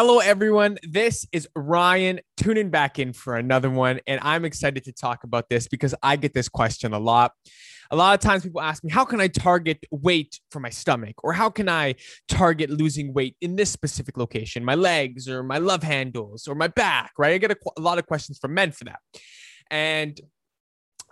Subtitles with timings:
[0.00, 0.78] Hello, everyone.
[0.84, 3.98] This is Ryan tuning back in for another one.
[4.06, 7.32] And I'm excited to talk about this because I get this question a lot.
[7.90, 11.16] A lot of times people ask me, how can I target weight for my stomach?
[11.24, 11.96] Or how can I
[12.28, 16.68] target losing weight in this specific location, my legs or my love handles or my
[16.68, 17.34] back, right?
[17.34, 19.00] I get a, a lot of questions from men for that.
[19.68, 20.20] And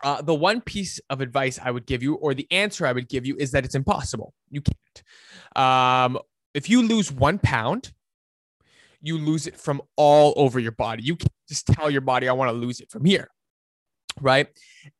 [0.05, 3.09] uh, the one piece of advice I would give you, or the answer I would
[3.09, 4.33] give you, is that it's impossible.
[4.49, 5.57] You can't.
[5.57, 6.21] Um,
[6.55, 7.91] if you lose one pound,
[9.07, 11.03] you lose it from all over your body.
[11.03, 13.29] You can't just tell your body, I want to lose it from here.
[14.21, 14.49] Right.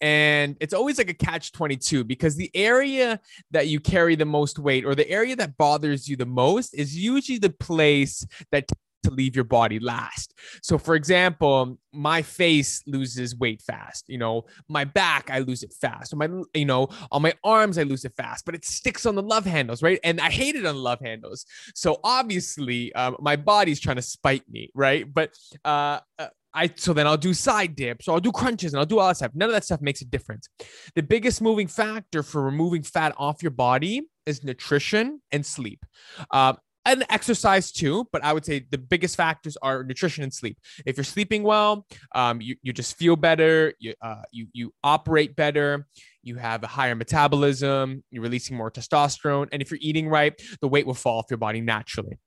[0.03, 3.19] And it's always like a catch 22 because the area
[3.51, 6.95] that you carry the most weight or the area that bothers you the most is
[6.95, 8.69] usually the place that
[9.07, 10.35] to leave your body last.
[10.63, 14.05] So, for example, my face loses weight fast.
[14.09, 16.15] You know, my back, I lose it fast.
[16.15, 19.23] my, you know, on my arms, I lose it fast, but it sticks on the
[19.23, 19.99] love handles, right?
[20.05, 21.47] And I hate it on the love handles.
[21.75, 25.13] So, obviously, um, my body's trying to spite me, right?
[25.13, 25.31] But,
[25.65, 28.87] uh, uh I so then I'll do side dips, or I'll do crunches, and I'll
[28.87, 29.33] do all that stuff.
[29.35, 30.49] None of that stuff makes a difference.
[30.95, 35.85] The biggest moving factor for removing fat off your body is nutrition and sleep.
[36.31, 36.55] Uh,
[36.87, 40.59] and exercise too, but I would say the biggest factors are nutrition and sleep.
[40.87, 45.37] If you're sleeping well, um, you, you just feel better, you, uh, you, you operate
[45.37, 45.87] better,
[46.23, 49.49] you have a higher metabolism, you're releasing more testosterone.
[49.53, 52.19] And if you're eating right, the weight will fall off your body naturally.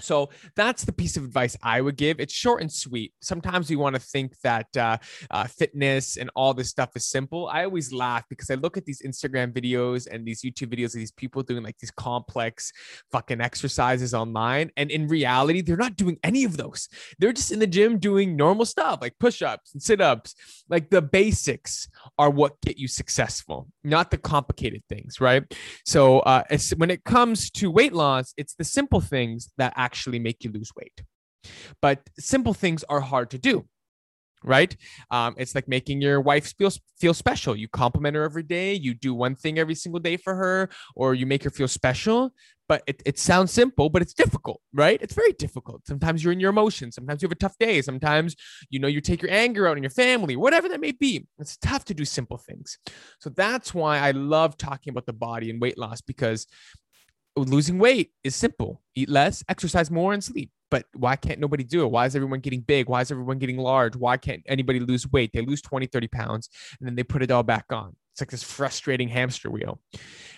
[0.00, 2.20] So that's the piece of advice I would give.
[2.20, 3.12] It's short and sweet.
[3.20, 4.98] Sometimes we want to think that uh,
[5.30, 7.48] uh, fitness and all this stuff is simple.
[7.48, 10.94] I always laugh because I look at these Instagram videos and these YouTube videos of
[10.94, 12.72] these people doing like these complex
[13.12, 14.70] fucking exercises online.
[14.76, 16.88] And in reality, they're not doing any of those.
[17.18, 20.34] They're just in the gym doing normal stuff like push ups and sit ups.
[20.68, 25.44] Like the basics are what get you successful, not the complicated things, right?
[25.84, 26.44] So uh,
[26.76, 30.50] when it comes to weight loss, it's the simple things that actually actually make you
[30.52, 31.02] lose weight.
[31.82, 33.66] But simple things are hard to do
[34.42, 34.74] right?
[35.10, 37.54] Um, it's like making your wife feel feel special.
[37.56, 38.74] You compliment her every day.
[38.74, 42.32] You do one thing every single day for her, or you make her feel special.
[42.68, 45.02] But it, it sounds simple, but it's difficult, right?
[45.02, 45.84] It's very difficult.
[45.88, 46.94] Sometimes you're in your emotions.
[46.94, 47.82] Sometimes you have a tough day.
[47.82, 48.36] Sometimes
[48.70, 51.26] you know you take your anger out on your family, whatever that may be.
[51.38, 52.78] It's tough to do simple things.
[53.18, 56.46] So that's why I love talking about the body and weight loss because
[57.48, 58.80] losing weight is simple.
[58.94, 60.50] Eat less exercise more and sleep.
[60.70, 61.90] But why can't nobody do it?
[61.90, 62.88] Why is everyone getting big?
[62.88, 63.96] Why is everyone getting large?
[63.96, 65.32] Why can't anybody lose weight?
[65.32, 66.48] They lose 20 30 pounds
[66.78, 67.96] and then they put it all back on.
[68.12, 69.80] It's like this frustrating hamster wheel.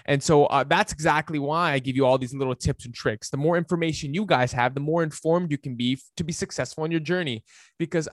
[0.07, 3.31] And so uh, that's exactly why i give you all these little tips and tricks.
[3.31, 6.85] The more information you guys have the more informed you can be to be successful
[6.85, 7.45] in your journey.
[7.79, 8.09] Because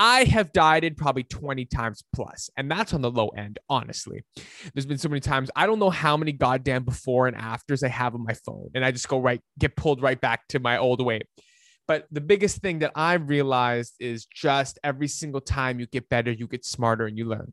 [0.00, 4.24] I have dieted probably 20 times plus, and that's on the low end, honestly.
[4.72, 7.88] There's been so many times I don't know how many goddamn before and afters I
[7.88, 10.78] have on my phone, and I just go right, get pulled right back to my
[10.78, 11.24] old weight.
[11.88, 16.30] But the biggest thing that I've realized is just every single time you get better,
[16.30, 17.52] you get smarter and you learn.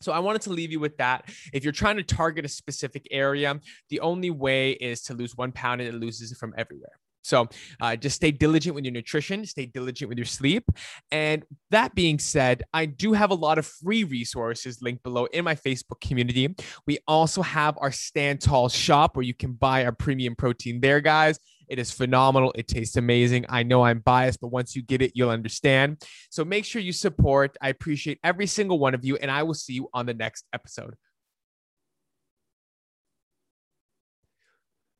[0.00, 1.28] So I wanted to leave you with that.
[1.52, 3.60] If you're trying to target a specific area,
[3.90, 7.00] the only way is to lose one pound and it loses it from everywhere.
[7.26, 7.48] So
[7.80, 10.64] uh, just stay diligent with your nutrition, stay diligent with your sleep.
[11.10, 15.44] And that being said, I do have a lot of free resources linked below in
[15.44, 16.54] my Facebook community.
[16.86, 21.00] We also have our Stand Tall shop where you can buy our premium protein there,
[21.00, 21.38] guys.
[21.68, 22.52] It is phenomenal.
[22.54, 23.44] It tastes amazing.
[23.48, 26.02] I know I'm biased, but once you get it, you'll understand.
[26.30, 27.56] So make sure you support.
[27.60, 30.44] I appreciate every single one of you, and I will see you on the next
[30.52, 30.94] episode.